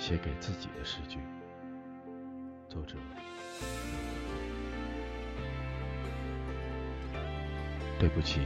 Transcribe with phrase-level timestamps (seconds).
[0.00, 1.18] 写给自己的诗句。
[2.70, 2.96] 作者：
[7.98, 8.40] 对不起，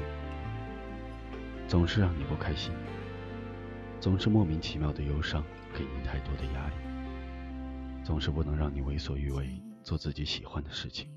[1.68, 2.72] 总是让你不开心，
[4.00, 6.74] 总是莫名其妙的忧伤，给你太多的压力，
[8.02, 11.08] 总是不能让你为所欲为，做自己喜欢的事情，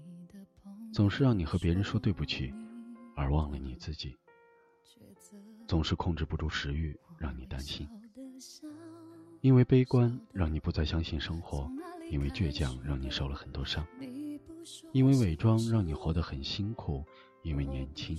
[0.93, 2.53] 总是让你和别人说对不起，
[3.15, 4.15] 而忘了你自己，
[5.67, 7.89] 总是控制不住食欲，让你担心。
[9.47, 11.71] 因为悲观，让你不再相信生活；
[12.11, 13.81] 因为倔强，让你受了很多伤；
[14.91, 17.01] 因为伪装，让你活得很辛苦；
[17.43, 18.13] 因为年轻，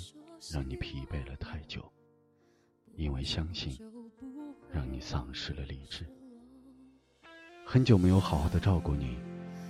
[0.51, 1.83] 让你疲惫了太久；
[2.97, 3.79] 因为相信，
[4.73, 6.07] 让你丧失了理智。
[7.63, 9.19] 很久没有好好的照顾你，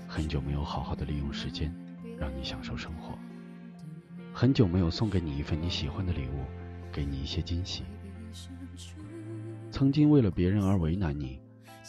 [0.07, 1.75] 很久没有好好的利用时间，
[2.17, 3.19] 让你享受生活。
[4.33, 6.45] 很久没有送给你一份你喜欢的礼物，
[6.93, 7.83] 给你一些惊喜。
[9.73, 11.41] 曾经为了别人而为难你，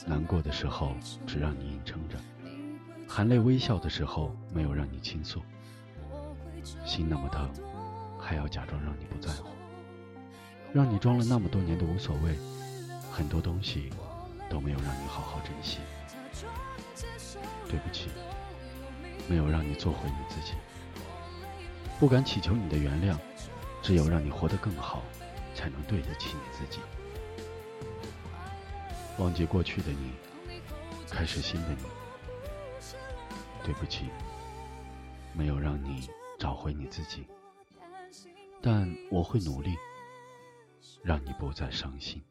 [0.05, 0.95] 难过的时候
[1.27, 2.17] 只让你硬撑着，
[3.07, 5.41] 含泪微笑的时候没有让你倾诉，
[6.85, 7.49] 心那么疼，
[8.19, 9.49] 还要假装让你不在乎，
[10.73, 12.37] 让你装了那么多年的无所谓，
[13.11, 13.89] 很多东西
[14.49, 15.79] 都没有让你好好珍惜。
[17.67, 18.09] 对不起，
[19.27, 20.53] 没有让你做回你自己，
[21.99, 23.15] 不敢祈求你的原谅，
[23.81, 25.03] 只有让你活得更好，
[25.53, 26.79] 才能对得起你自己。
[29.19, 30.13] 忘记过去的你，
[31.09, 31.83] 开始新的你。
[33.63, 34.05] 对不起，
[35.33, 37.27] 没有让你找回你自己，
[38.61, 39.75] 但我会努力，
[41.03, 42.23] 让你不再伤心。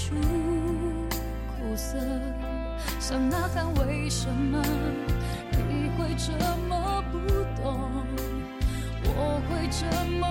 [0.00, 0.14] 出
[1.46, 1.98] 苦涩，
[2.98, 4.62] 想呐喊，为什么
[5.52, 6.32] 你会这
[6.68, 7.18] 么不
[7.60, 8.06] 懂？
[9.04, 9.84] 我会这
[10.18, 10.26] 么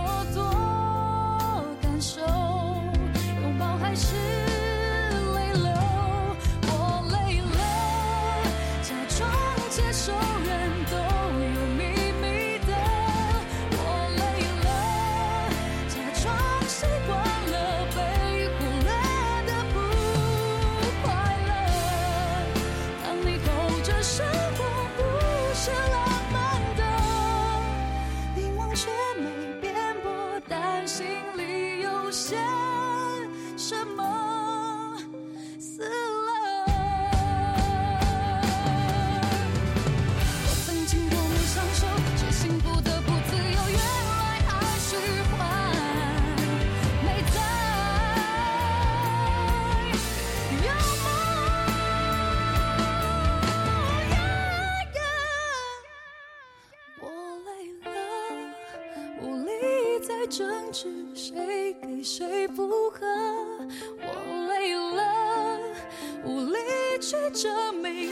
[30.89, 31.05] 心
[31.38, 32.35] 里有些
[60.28, 63.06] 争执，谁给谁附和？
[64.02, 65.59] 我累了，
[66.25, 66.57] 无力
[67.02, 68.12] 去证明。